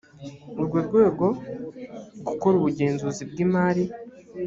[0.59, 1.25] urwo rwego
[2.27, 3.83] gukora ubugenzuzi bw imari